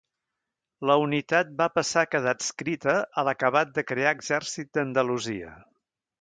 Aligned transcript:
La 0.89 0.93
unitat 1.01 1.51
va 1.59 1.67
passar 1.75 2.03
a 2.05 2.09
quedar 2.13 2.33
adscrita 2.37 2.95
a 3.23 3.27
l'acabat 3.29 3.77
de 3.77 3.85
crear 3.93 4.15
Exèrcit 4.19 4.73
d'Andalusia. 4.79 5.55